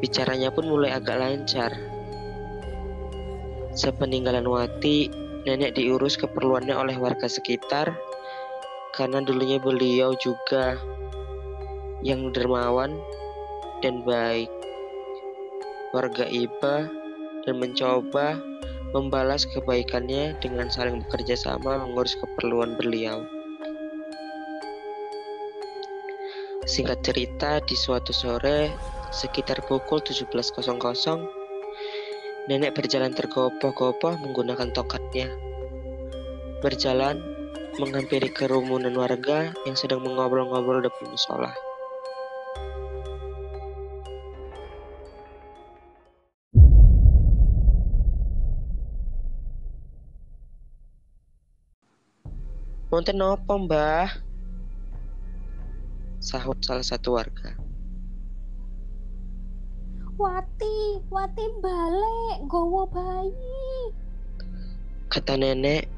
Bicaranya 0.00 0.48
pun 0.48 0.72
mulai 0.72 0.96
agak 0.96 1.20
lancar. 1.20 1.76
Sepeninggalan 3.76 4.48
Wati, 4.48 5.12
nenek 5.44 5.76
diurus 5.76 6.16
keperluannya 6.16 6.72
oleh 6.72 6.96
warga 6.96 7.28
sekitar 7.28 7.92
karena 8.96 9.20
dulunya 9.20 9.60
beliau 9.60 10.16
juga 10.16 10.80
yang 12.00 12.32
dermawan 12.32 12.96
dan 13.84 14.00
baik 14.08 14.48
warga 15.94 16.26
Iba 16.26 16.90
dan 17.46 17.54
mencoba 17.62 18.42
membalas 18.90 19.46
kebaikannya 19.46 20.34
dengan 20.42 20.66
saling 20.66 21.06
bekerja 21.06 21.38
sama 21.38 21.78
mengurus 21.78 22.18
keperluan 22.18 22.74
beliau. 22.74 23.22
Singkat 26.64 27.04
cerita, 27.04 27.60
di 27.62 27.76
suatu 27.76 28.10
sore 28.10 28.72
sekitar 29.14 29.62
pukul 29.68 30.00
17.00, 30.02 30.74
nenek 32.48 32.72
berjalan 32.74 33.12
tergopoh-gopoh 33.12 34.16
menggunakan 34.18 34.72
tongkatnya. 34.72 35.28
Berjalan 36.64 37.20
menghampiri 37.76 38.32
kerumunan 38.32 38.96
warga 38.96 39.52
yang 39.68 39.76
sedang 39.76 40.00
mengobrol-ngobrol 40.06 40.80
depan 40.80 41.10
musola. 41.12 41.52
Wonten 52.94 53.18
nopo, 53.18 53.58
Mbah? 53.58 54.06
sahut 56.22 56.54
salah 56.62 56.86
satu 56.86 57.18
warga. 57.18 57.58
Wati, 60.14 61.02
Wati 61.10 61.44
balik, 61.58 62.46
gowo 62.46 62.86
bayi. 62.86 63.90
Kata 65.10 65.34
nenek, 65.34 65.90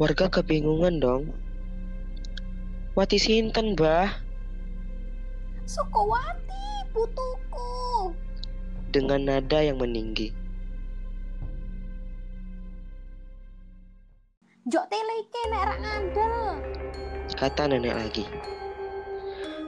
warga 0.00 0.32
kebingungan 0.32 0.96
dong. 0.96 1.28
Wati 2.96 3.20
sinten, 3.20 3.76
Bah? 3.76 4.16
Sukowati, 5.68 6.88
putuku. 6.96 8.16
Dengan 8.88 9.28
nada 9.28 9.60
yang 9.60 9.76
meninggi. 9.76 10.32
Jok 14.64 14.88
teleke 14.88 15.42
nek 15.52 15.62
rak 15.68 15.78
ngandel. 15.84 16.34
Kata 17.36 17.68
nenek 17.68 18.00
lagi. 18.00 18.24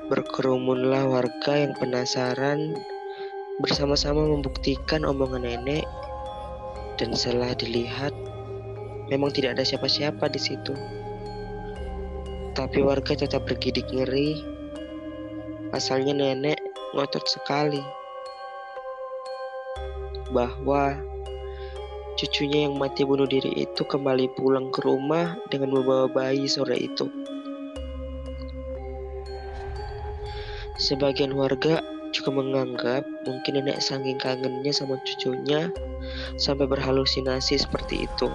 Berkerumunlah 0.09 1.05
warga 1.05 1.53
yang 1.53 1.77
penasaran 1.77 2.81
bersama-sama 3.61 4.25
membuktikan 4.25 5.05
omongan 5.05 5.45
nenek 5.45 5.85
dan 6.97 7.13
setelah 7.13 7.53
dilihat 7.61 8.17
memang 9.13 9.29
tidak 9.37 9.61
ada 9.61 9.69
siapa-siapa 9.69 10.33
di 10.33 10.41
situ. 10.41 10.73
Tapi 12.57 12.81
warga 12.81 13.13
tetap 13.13 13.45
bergidik 13.45 13.85
ngeri. 13.93 14.41
Asalnya 15.77 16.17
nenek 16.17 16.57
ngotot 16.97 17.29
sekali 17.29 17.85
bahwa 20.33 20.97
cucunya 22.17 22.65
yang 22.65 22.81
mati 22.81 23.05
bunuh 23.05 23.29
diri 23.29 23.69
itu 23.69 23.85
kembali 23.85 24.33
pulang 24.33 24.73
ke 24.73 24.81
rumah 24.81 25.37
dengan 25.53 25.77
membawa 25.77 26.09
bayi 26.09 26.49
sore 26.49 26.81
itu. 26.81 27.13
Sebagian 30.81 31.37
warga 31.37 31.85
juga 32.17 32.33
menganggap 32.33 33.05
mungkin 33.29 33.61
nenek 33.61 33.85
saking 33.85 34.17
kangennya 34.17 34.73
sama 34.73 34.97
cucunya 35.05 35.69
sampai 36.41 36.65
berhalusinasi 36.65 37.61
seperti 37.61 38.09
itu. 38.09 38.29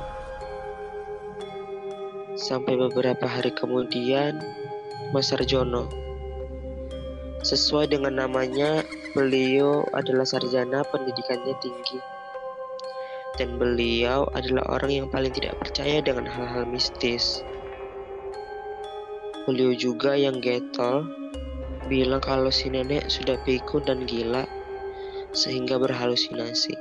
Sampai 2.38 2.78
beberapa 2.78 3.26
hari 3.26 3.54
kemudian, 3.54 4.42
Mas 5.14 5.30
Sarjono. 5.30 5.90
Sesuai 7.42 7.90
dengan 7.90 8.22
namanya, 8.22 8.86
beliau 9.18 9.82
adalah 9.98 10.26
sarjana 10.26 10.86
pendidikannya 10.86 11.58
tinggi. 11.58 12.21
Dan 13.40 13.56
beliau 13.56 14.28
adalah 14.36 14.68
orang 14.68 14.92
yang 14.92 15.08
paling 15.08 15.32
tidak 15.32 15.56
percaya 15.62 16.04
dengan 16.04 16.28
hal-hal 16.28 16.68
mistis. 16.68 17.40
Beliau 19.48 19.72
juga 19.74 20.14
yang 20.14 20.44
getol 20.44 21.08
bilang 21.88 22.24
kalau 22.24 22.52
si 22.54 22.72
nenek 22.72 23.08
sudah 23.12 23.36
pikun 23.44 23.84
dan 23.84 24.04
gila 24.08 24.48
sehingga 25.32 25.80
berhalusinasi. 25.80 26.76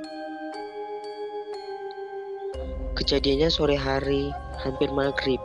Kejadiannya 2.95 3.49
sore 3.49 3.79
hari, 3.79 4.29
hampir 4.61 4.91
maghrib. 4.93 5.41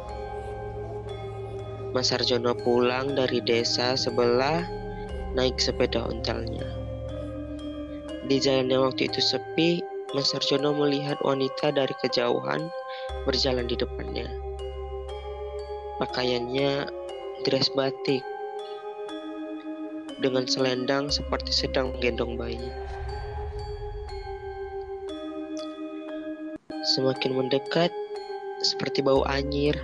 Mas 1.97 2.13
Sarjono 2.13 2.53
pulang 2.53 3.17
dari 3.17 3.41
desa 3.41 3.97
sebelah 3.97 4.61
naik 5.33 5.57
sepeda 5.57 6.05
ontelnya. 6.05 6.69
Di 8.29 8.37
jalan 8.37 8.69
yang 8.69 8.85
waktu 8.85 9.09
itu 9.09 9.25
sepi, 9.25 9.81
Mas 10.17 10.33
melihat 10.33 11.21
wanita 11.21 11.77
dari 11.77 11.93
kejauhan 12.01 12.73
berjalan 13.29 13.69
di 13.69 13.77
depannya. 13.77 14.25
Pakaiannya 16.01 16.89
dress 17.45 17.69
batik 17.77 18.25
dengan 20.25 20.49
selendang 20.49 21.13
seperti 21.13 21.53
sedang 21.53 21.93
menggendong 21.93 22.41
bayi. 22.41 22.65
Semakin 26.97 27.37
mendekat, 27.37 27.93
seperti 28.65 29.05
bau 29.05 29.21
anyir. 29.29 29.77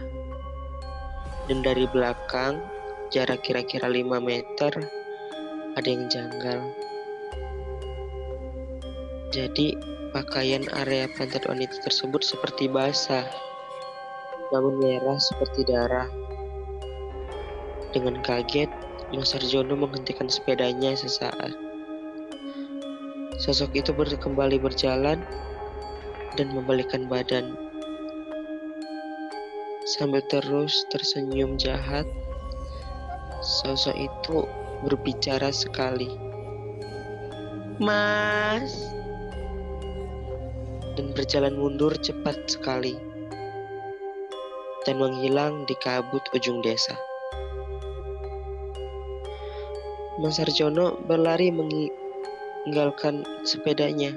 Dan 1.45 1.61
dari 1.61 1.85
belakang, 1.93 2.57
jarak 3.13 3.45
kira-kira 3.45 3.85
5 3.85 4.17
meter, 4.17 4.73
ada 5.77 5.89
yang 5.93 6.09
janggal. 6.09 6.73
Jadi, 9.29 9.93
pakaian 10.13 10.69
area 10.85 11.09
pantat 11.17 11.49
wanita 11.49 11.81
tersebut 11.81 12.21
seperti 12.21 12.69
basah, 12.69 13.25
namun 14.53 14.77
merah 14.77 15.17
seperti 15.17 15.65
darah. 15.65 16.05
Dengan 17.97 18.21
kaget, 18.21 18.69
Mas 19.17 19.33
Arjono 19.33 19.73
menghentikan 19.77 20.29
sepedanya 20.29 20.93
sesaat. 20.93 21.57
Sosok 23.41 23.73
itu 23.73 23.91
ber 23.97 24.09
kembali 24.13 24.61
berjalan 24.61 25.25
dan 26.37 26.49
membalikkan 26.53 27.09
badan. 27.09 27.57
Sambil 29.97 30.21
terus 30.29 30.85
tersenyum 30.93 31.57
jahat, 31.57 32.05
sosok 33.41 33.97
itu 33.97 34.45
berbicara 34.85 35.49
sekali. 35.51 36.09
Mas! 37.81 39.02
Dan 40.99 41.17
berjalan 41.17 41.57
mundur 41.57 41.97
cepat 41.97 42.37
sekali. 42.49 42.97
Dan 44.85 44.99
menghilang 44.99 45.65
di 45.65 45.73
kabut 45.79 46.21
ujung 46.37 46.61
desa. 46.61 46.99
Mas 50.21 50.37
Arjono 50.37 51.01
berlari 51.09 51.49
meninggalkan 51.49 53.25
sepedanya. 53.49 54.13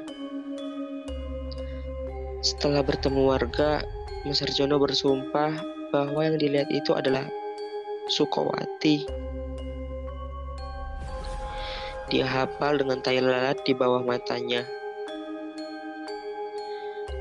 Setelah 2.43 2.83
bertemu 2.83 3.21
warga, 3.25 3.81
Mas 4.27 4.43
Arjono 4.43 4.77
bersumpah 4.77 5.55
bahwa 5.95 6.21
yang 6.27 6.35
dilihat 6.35 6.67
itu 6.69 6.91
adalah 6.91 7.23
Sukowati. 8.11 9.07
Dia 12.13 12.27
hafal 12.29 12.77
dengan 12.77 13.01
tai 13.01 13.17
lalat 13.17 13.65
di 13.65 13.73
bawah 13.73 14.05
matanya. 14.05 14.61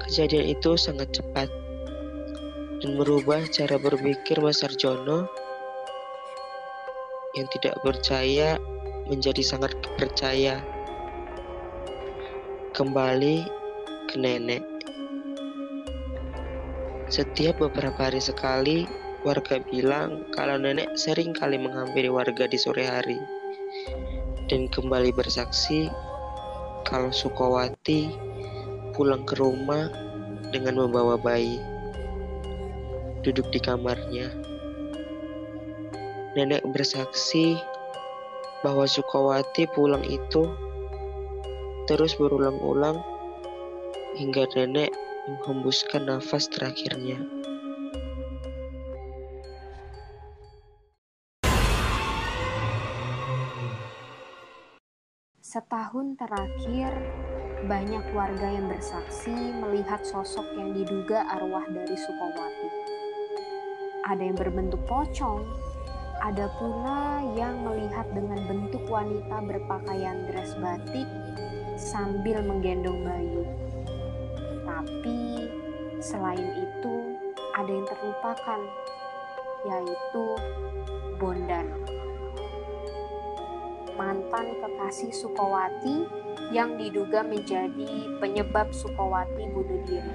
Kejadian 0.05 0.53
itu 0.53 0.77
sangat 0.77 1.17
cepat 1.17 1.49
dan 2.85 3.01
merubah 3.01 3.41
cara 3.49 3.81
berpikir 3.81 4.37
Mas 4.45 4.61
Arjono 4.61 5.25
yang 7.33 7.49
tidak 7.49 7.81
percaya 7.81 8.61
menjadi 9.09 9.41
sangat 9.41 9.73
percaya. 9.97 10.61
Kembali 12.77 13.49
ke 14.13 14.17
nenek. 14.21 14.61
Setiap 17.09 17.65
beberapa 17.65 17.97
hari 18.11 18.21
sekali, 18.21 18.85
warga 19.25 19.57
bilang 19.73 20.29
kalau 20.37 20.61
nenek 20.61 20.93
sering 21.01 21.33
kali 21.33 21.57
menghampiri 21.57 22.13
warga 22.13 22.45
di 22.45 22.61
sore 22.61 22.85
hari. 22.85 23.17
Dan 24.53 24.69
kembali 24.69 25.17
bersaksi 25.17 25.89
kalau 26.85 27.09
Sukowati 27.09 28.13
pulang 28.95 29.27
ke 29.27 29.35
rumah 29.37 29.91
dengan 30.55 30.87
membawa 30.87 31.19
bayi. 31.19 31.59
Duduk 33.27 33.51
di 33.51 33.59
kamarnya. 33.59 34.31
Nenek 36.39 36.63
bersaksi 36.71 37.59
bahwa 38.63 38.89
Sukawati 38.89 39.69
pulang 39.71 40.03
itu 40.07 40.49
terus 41.85 42.17
berulang-ulang 42.17 43.03
hingga 44.17 44.49
nenek 44.57 44.95
menghembuskan 45.29 46.09
nafas 46.09 46.49
terakhirnya. 46.49 47.21
Setahun 55.55 56.19
terakhir, 56.19 56.93
banyak 57.65 58.05
warga 58.13 58.45
yang 58.45 58.69
bersaksi 58.69 59.33
melihat 59.33 60.05
sosok 60.05 60.45
yang 60.53 60.77
diduga 60.77 61.25
arwah 61.33 61.65
dari 61.65 61.97
Sukawati. 61.97 62.69
Ada 64.05 64.21
yang 64.21 64.37
berbentuk 64.37 64.85
pocong, 64.85 65.49
ada 66.21 66.53
pula 66.61 67.25
yang 67.33 67.65
melihat 67.65 68.05
dengan 68.13 68.45
bentuk 68.45 68.85
wanita 68.85 69.41
berpakaian 69.49 70.29
dress 70.29 70.53
batik 70.61 71.09
sambil 71.81 72.45
menggendong 72.45 73.01
bayi. 73.01 73.45
Tapi 74.69 75.49
selain 76.05 76.69
itu, 76.69 76.95
ada 77.57 77.71
yang 77.73 77.89
terlupakan, 77.89 78.61
yaitu 79.65 80.25
Bondan. 81.17 81.65
Mantan 83.97 84.47
kekasih 84.61 85.17
Sukowati 85.17 86.24
yang 86.53 86.79
diduga 86.79 87.27
menjadi 87.27 88.15
penyebab 88.23 88.71
Sukowati 88.71 89.45
bunuh 89.51 89.81
diri 89.85 90.15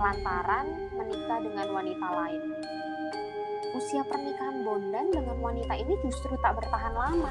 lantaran 0.00 0.88
menikah 0.96 1.38
dengan 1.44 1.68
wanita 1.70 2.08
lain. 2.08 2.42
usia 3.70 4.02
pernikahan 4.02 4.66
Bondan 4.66 5.14
dengan 5.14 5.38
wanita 5.38 5.78
ini 5.78 5.94
justru 6.02 6.34
tak 6.42 6.58
bertahan 6.58 6.90
lama. 6.90 7.30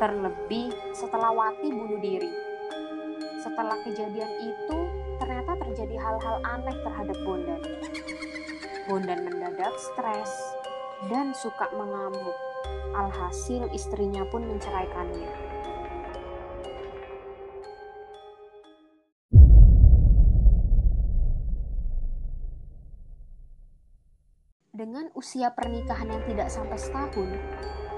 Terlebih 0.00 0.72
setelah 0.96 1.36
Wati 1.36 1.68
bunuh 1.68 2.00
diri. 2.00 2.32
Setelah 3.44 3.76
kejadian 3.84 4.32
itu, 4.40 4.78
ternyata 5.20 5.52
terjadi 5.60 6.00
hal-hal 6.00 6.40
aneh 6.48 6.76
terhadap 6.80 7.18
Bondan. 7.28 7.60
Bondan 8.88 9.20
mendadak 9.28 9.76
stres 9.76 10.32
dan 11.12 11.36
suka 11.36 11.68
mengamuk. 11.76 12.38
Alhasil 12.96 13.68
istrinya 13.76 14.24
pun 14.32 14.48
menceraikannya. 14.48 15.47
Usia 25.18 25.50
pernikahan 25.50 26.06
yang 26.06 26.22
tidak 26.30 26.46
sampai 26.46 26.78
setahun, 26.78 27.34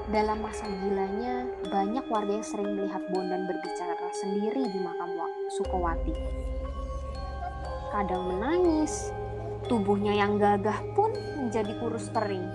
dalam 0.08 0.40
masa 0.40 0.64
gilanya 0.64 1.44
banyak 1.68 2.08
warga 2.08 2.40
yang 2.40 2.46
sering 2.48 2.80
melihat 2.80 3.04
Bondan 3.12 3.44
berbicara 3.44 4.08
sendiri 4.16 4.64
di 4.72 4.80
makam 4.80 5.12
Sukowati. 5.52 6.16
Kadang 7.92 8.24
menangis, 8.24 9.12
tubuhnya 9.68 10.16
yang 10.16 10.40
gagah 10.40 10.80
pun 10.96 11.12
menjadi 11.36 11.76
kurus 11.76 12.08
kering. 12.08 12.48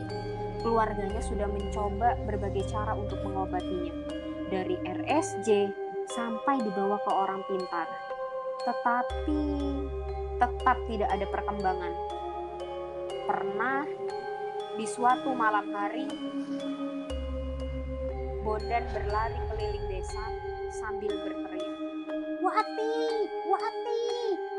Keluarganya 0.65 1.21
sudah 1.21 1.45
mencoba 1.45 2.17
berbagai 2.25 2.65
cara 2.65 2.97
untuk 2.97 3.21
mengobatinya, 3.21 3.93
dari 4.49 4.81
RSJ 4.81 5.69
sampai 6.09 6.65
dibawa 6.65 6.97
ke 7.05 7.11
orang 7.13 7.45
pintar. 7.45 7.85
Tetapi 8.65 9.41
tetap 10.41 10.77
tidak 10.89 11.09
ada 11.13 11.25
perkembangan. 11.29 11.93
Pernah 13.29 13.85
di 14.75 14.83
suatu 14.83 15.31
malam 15.31 15.71
hari, 15.71 16.03
Bondan 18.43 18.83
berlari 18.91 19.39
keliling 19.47 19.87
desa 19.87 20.25
sambil 20.75 21.15
berteriak, 21.15 21.79
Wati, 22.43 22.95
Wati, 23.47 24.03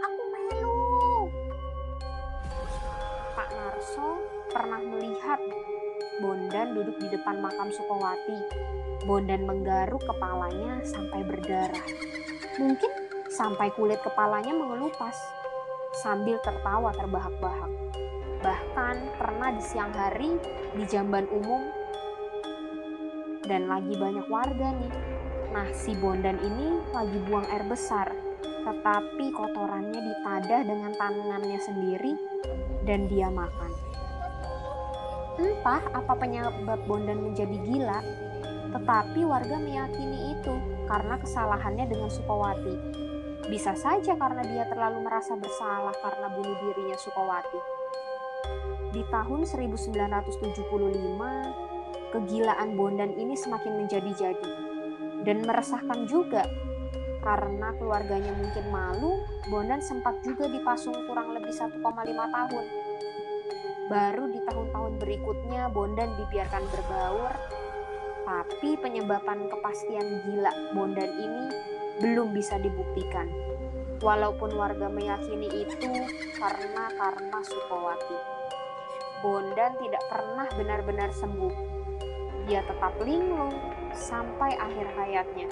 aku 0.01 0.23
melu. 0.33 0.81
Pak 3.37 3.49
Narso 3.53 4.25
pernah 4.49 4.81
melihat 4.81 5.41
Bondan 6.25 6.73
duduk 6.73 6.97
di 6.97 7.13
depan 7.13 7.45
makam 7.45 7.69
Sukowati. 7.69 8.41
Bondan 9.05 9.45
menggaruk 9.45 10.01
kepalanya 10.01 10.81
sampai 10.81 11.21
berdarah. 11.29 11.87
Mungkin 12.57 12.93
sampai 13.29 13.69
kulit 13.77 14.01
kepalanya 14.01 14.57
mengelupas 14.57 15.15
sambil 16.01 16.41
tertawa 16.41 16.89
terbahak-bahak. 16.97 17.69
Bahkan 18.45 18.97
pernah 19.17 19.49
di 19.55 19.63
siang 19.65 19.93
hari 19.97 20.37
di 20.77 20.85
jamban 20.85 21.25
umum 21.33 21.65
dan 23.47 23.71
lagi 23.71 23.95
banyak 23.97 24.27
warga 24.29 24.75
nih. 24.77 24.93
Nah, 25.55 25.69
si 25.73 25.97
Bondan 25.97 26.37
ini 26.43 26.83
lagi 26.93 27.17
buang 27.25 27.47
air 27.49 27.65
besar, 27.65 28.13
tetapi 28.43 29.33
kotorannya 29.33 29.97
ditadah 29.97 30.61
dengan 30.67 30.93
tangannya 30.99 31.61
sendiri 31.63 32.13
dan 32.85 33.09
dia 33.09 33.33
makan. 33.33 33.73
Entah 35.41 35.81
apa 35.97 36.13
penyebab 36.19 36.81
Bondan 36.85 37.33
menjadi 37.33 37.57
gila, 37.65 38.01
tetapi 38.75 39.21
warga 39.25 39.57
meyakini 39.57 40.37
itu 40.37 40.55
karena 40.85 41.17
kesalahannya 41.17 41.87
dengan 41.89 42.11
Sukowati. 42.13 42.77
Bisa 43.47 43.79
saja 43.79 44.19
karena 44.19 44.43
dia 44.43 44.67
terlalu 44.67 45.07
merasa 45.07 45.39
bersalah 45.39 45.95
karena 46.03 46.27
bunuh 46.35 46.57
dirinya 46.61 46.99
Sukowati 46.99 47.76
di 48.97 49.05
tahun 49.13 49.45
1975, 49.45 50.57
kegilaan 52.17 52.81
Bondan 52.81 53.13
ini 53.13 53.37
semakin 53.37 53.85
menjadi-jadi 53.85 54.53
dan 55.29 55.45
meresahkan 55.45 56.09
juga 56.09 56.49
karena 57.21 57.77
keluarganya 57.77 58.33
mungkin 58.41 58.65
malu, 58.73 59.21
Bondan 59.53 59.85
sempat 59.85 60.17
juga 60.25 60.49
dipasung 60.49 60.97
kurang 61.05 61.37
lebih 61.37 61.53
1,5 61.53 61.77
tahun. 61.85 62.65
Baru 63.93 64.33
di 64.33 64.41
tahun-tahun 64.49 64.97
berikutnya 64.97 65.69
Bondan 65.77 66.17
dibiarkan 66.17 66.65
berbaur, 66.73 67.37
tapi 68.25 68.81
penyebaban 68.81 69.45
kepastian 69.53 70.25
gila 70.25 70.73
Bondan 70.73 71.11
ini 71.21 71.45
belum 72.01 72.33
bisa 72.33 72.57
dibuktikan. 72.65 73.29
Walaupun 74.01 74.57
warga 74.57 74.89
meyakini 74.89 75.69
itu 75.69 75.93
karena 76.41 76.89
karena 76.97 77.39
Sukowati. 77.45 78.36
Bondan 79.25 79.73
tidak 79.81 80.05
pernah 80.13 80.45
benar-benar 80.53 81.09
sembuh. 81.17 81.55
Dia 82.45 82.61
tetap 82.69 82.93
linglung 83.01 83.57
sampai 83.97 84.53
akhir 84.61 84.87
hayatnya. 84.93 85.49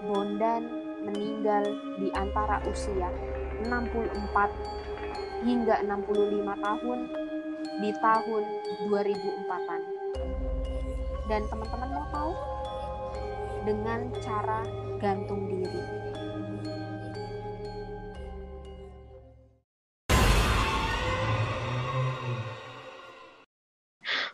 Bondan 0.00 0.64
meninggal 1.04 1.76
di 2.00 2.08
antara 2.16 2.64
usia 2.64 3.12
64 3.60 5.44
hingga 5.44 5.84
65 5.84 6.64
tahun 6.64 6.98
di 7.84 7.90
tahun 8.00 8.42
2004-an. 8.88 9.82
Dan 11.28 11.42
teman-teman 11.52 11.90
mau 11.92 12.06
tahu? 12.08 12.32
Dengan 13.60 14.08
cara 14.24 14.64
gantung 14.96 15.44
diri. 15.52 15.99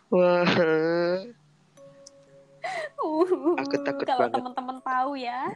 Wah. 0.09 0.47
Aku 3.57 3.75
takut 3.87 4.05
Kalau 4.05 4.19
banget. 4.27 4.35
teman-teman 4.39 4.77
tahu 4.83 5.15
ya. 5.15 5.51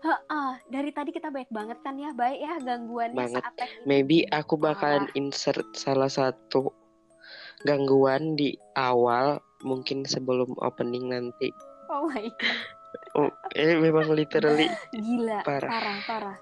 Ha, 0.00 0.16
dari 0.66 0.90
tadi 0.90 1.12
kita 1.12 1.28
baik 1.28 1.52
banget 1.52 1.76
kan 1.84 1.92
ya, 1.94 2.10
baik 2.10 2.40
ya 2.40 2.56
gangguannya 2.58 3.20
Banget. 3.20 3.42
saat 3.44 3.54
teknik. 3.54 3.84
Maybe 3.84 4.24
aku 4.26 4.56
bakalan 4.56 5.04
Parah. 5.04 5.14
insert 5.14 5.68
salah 5.76 6.08
satu 6.08 6.72
gangguan 7.62 8.32
di 8.34 8.56
awal 8.72 9.36
mungkin 9.60 10.08
sebelum 10.08 10.56
opening 10.58 11.12
nanti. 11.12 11.52
Oh 11.92 12.08
my 12.08 12.26
god, 12.32 12.58
Oh, 13.12 13.30
eh 13.52 13.76
memang 13.76 14.08
literally 14.10 14.66
gila, 14.90 15.44
Parah. 15.44 15.68
parah, 15.68 15.98
parah. 16.08 16.36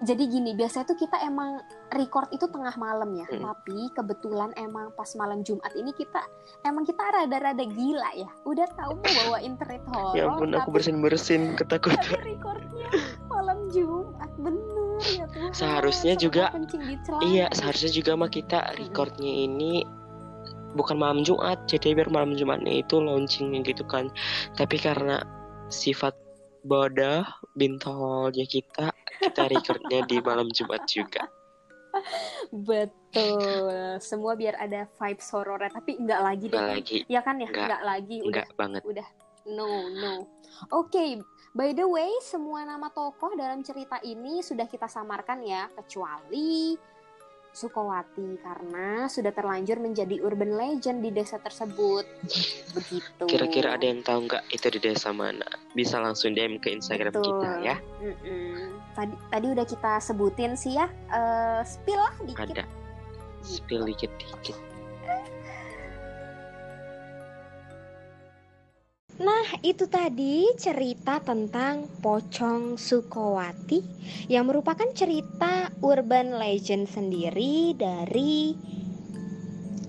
Jadi 0.00 0.32
gini, 0.32 0.56
biasanya 0.56 0.88
tuh 0.88 0.96
kita 0.96 1.20
emang 1.20 1.60
record 1.92 2.32
itu 2.32 2.48
tengah 2.48 2.72
malam 2.80 3.12
ya, 3.12 3.28
Mm. 3.28 3.44
tapi 3.44 3.78
kebetulan 3.92 4.48
emang 4.56 4.88
pas 4.96 5.12
malam 5.12 5.44
Jumat 5.44 5.68
ini 5.76 5.92
kita 5.92 6.24
emang 6.64 6.88
kita 6.88 7.04
rada-rada 7.04 7.60
gila 7.68 8.08
ya. 8.16 8.30
Udah 8.48 8.64
tahu 8.72 8.96
mau 8.96 9.12
bawain 9.28 9.60
thread 9.60 9.84
horror, 9.92 10.16
ya 10.16 10.32
ampun 10.32 10.56
aku 10.56 10.72
tapi, 10.72 10.74
bersin-bersin 10.80 11.42
ketakutan. 11.60 12.00
tapi 12.00 12.32
recordnya 12.32 12.88
malam 13.28 13.68
Jumat, 13.68 14.30
bener 14.40 14.96
ya 15.04 15.24
Tuhan. 15.28 15.50
Seharusnya 15.52 16.12
Sampai 16.16 16.24
juga-. 16.24 16.50
Iya, 17.20 17.46
seharusnya 17.52 17.92
juga 17.92 18.12
mah 18.16 18.30
kita 18.32 18.58
recordnya 18.80 19.32
ini 19.48 19.84
bukan 20.72 20.96
malam 20.96 21.20
Jumat, 21.26 21.60
jadi 21.68 21.92
biar 21.92 22.08
malam 22.08 22.32
Jumatnya 22.40 22.80
itu 22.80 22.96
launchingnya 22.96 23.60
gitu 23.68 23.84
kan. 23.84 24.08
Tapi 24.56 24.80
karena 24.80 25.20
sifat 25.68 26.16
bodoh 26.60 27.24
bintolnya 27.56 28.44
kita, 28.44 28.89
kita 29.20 29.42
recordnya 29.46 30.00
di 30.04 30.16
malam 30.18 30.48
Jumat 30.50 30.82
juga. 30.86 31.28
Betul, 32.50 33.98
semua 33.98 34.32
biar 34.34 34.54
ada 34.56 34.86
vibes 34.88 35.28
horornya, 35.30 35.70
tapi 35.70 35.98
enggak 35.98 36.20
lagi 36.22 36.46
deh. 36.46 36.56
Nggak 36.56 36.70
lagi, 36.72 36.98
Ya 37.06 37.20
kan 37.20 37.36
ya, 37.36 37.48
Enggak. 37.48 37.66
enggak 37.66 37.82
lagi. 37.82 38.16
Udah 38.20 38.30
enggak 38.30 38.50
banget. 38.56 38.82
udah 38.86 39.08
no 39.40 39.88
no 39.88 40.28
oke 40.70 41.04
by 41.56 41.72
the 41.72 41.82
way 41.82 42.12
semua 42.20 42.60
nama 42.62 42.92
tokoh 42.92 43.32
dalam 43.32 43.64
cerita 43.64 43.96
ini 44.04 44.44
sudah 44.44 44.68
kita 44.68 44.84
samarkan 44.84 45.40
ya 45.40 45.64
kecuali 45.72 46.76
Sukowati 47.50 48.38
karena 48.38 49.08
sudah 49.10 49.32
terlanjur 49.32 49.80
menjadi 49.80 50.20
urban 50.22 50.54
legend 50.54 51.02
di 51.02 51.10
desa 51.10 51.40
tersebut 51.40 52.04
begitu 52.76 53.24
Kira-kira 53.26 53.74
ada 53.74 53.82
yang 53.82 54.04
tahu 54.04 54.28
nggak 54.28 54.44
itu 54.54 54.70
di 54.70 54.78
desa 54.78 55.10
mana? 55.10 55.48
Bisa 55.72 55.98
langsung 55.98 56.30
DM 56.30 56.60
ke 56.60 56.70
Instagram 56.70 57.10
Betul. 57.10 57.40
kita 57.42 57.50
ya. 57.64 57.76
Mm-mm. 57.98 58.78
Tadi 58.94 59.14
tadi 59.30 59.46
udah 59.52 59.66
kita 59.66 59.92
sebutin 60.02 60.54
sih 60.58 60.76
ya 60.76 60.86
eh 61.10 61.60
spill 61.66 62.00
lah 62.00 62.14
dikit 62.26 62.50
Ada. 62.54 62.64
Spill 63.40 63.88
dikit-dikit. 63.88 64.70
Nah, 69.20 69.44
itu 69.60 69.84
tadi 69.84 70.48
cerita 70.56 71.20
tentang 71.20 71.84
Pocong 72.00 72.80
Sukowati 72.80 73.84
yang 74.32 74.48
merupakan 74.48 74.88
cerita 74.96 75.68
urban 75.84 76.40
legend 76.40 76.88
sendiri 76.88 77.76
dari 77.76 78.56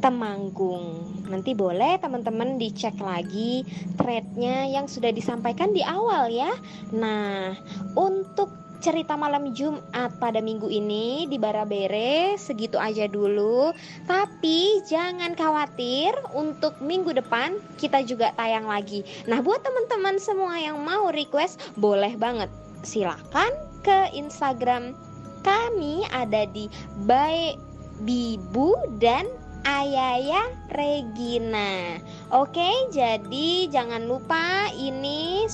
Temanggung. 0.03 1.15
Nanti 1.31 1.55
boleh 1.55 1.95
teman-teman 2.03 2.59
dicek 2.59 2.99
lagi 2.99 3.63
threadnya 3.95 4.67
yang 4.67 4.91
sudah 4.91 5.15
disampaikan 5.15 5.71
di 5.71 5.79
awal 5.79 6.27
ya. 6.27 6.51
Nah, 6.91 7.55
untuk 7.95 8.60
cerita 8.81 9.13
malam 9.13 9.53
Jumat 9.53 10.17
pada 10.17 10.41
minggu 10.41 10.65
ini 10.67 11.29
di 11.29 11.37
Barabere 11.37 12.33
segitu 12.35 12.81
aja 12.81 13.05
dulu. 13.05 13.69
Tapi 14.09 14.81
jangan 14.89 15.37
khawatir 15.37 16.17
untuk 16.33 16.75
minggu 16.81 17.13
depan 17.13 17.61
kita 17.77 18.01
juga 18.01 18.33
tayang 18.33 18.65
lagi. 18.65 19.05
Nah, 19.29 19.39
buat 19.39 19.61
teman-teman 19.61 20.17
semua 20.17 20.57
yang 20.57 20.81
mau 20.81 21.13
request 21.13 21.61
boleh 21.77 22.17
banget. 22.17 22.49
Silakan 22.81 23.53
ke 23.85 24.09
Instagram 24.17 24.97
kami 25.45 26.01
ada 26.09 26.49
di 26.49 26.65
Baik 27.05 27.61
Bibu 28.01 28.73
dan 28.97 29.29
Ayaya 29.61 30.49
Regina. 30.73 32.01
Oke, 32.33 32.89
jadi 32.89 33.69
jangan 33.69 34.09
lupa 34.09 34.73
ini 34.73 35.45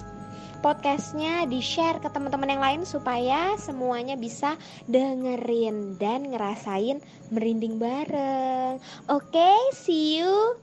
podcastnya 0.60 1.46
di 1.46 1.62
share 1.62 2.02
ke 2.02 2.10
teman-teman 2.10 2.58
yang 2.58 2.64
lain 2.64 2.82
supaya 2.84 3.56
semuanya 3.60 4.18
bisa 4.18 4.58
dengerin 4.90 5.96
dan 6.02 6.30
ngerasain 6.34 7.00
merinding 7.30 7.78
bareng. 7.78 8.82
Oke, 9.12 9.52
see 9.74 10.20
you 10.22 10.58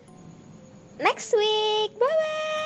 next 0.99 1.35
week. 1.35 1.95
Bye 1.99 2.09
bye. 2.09 2.64